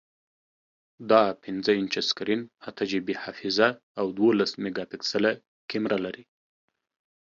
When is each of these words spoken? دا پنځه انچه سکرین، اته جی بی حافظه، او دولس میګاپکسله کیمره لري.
دا 1.11 1.23
پنځه 1.43 1.71
انچه 1.79 2.01
سکرین، 2.09 2.41
اته 2.69 2.83
جی 2.89 2.99
بی 3.07 3.13
حافظه، 3.23 3.69
او 3.99 4.05
دولس 4.19 4.51
میګاپکسله 4.63 5.31
کیمره 5.69 5.97
لري. 6.05 6.23